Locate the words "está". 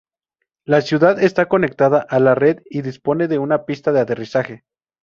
1.21-1.45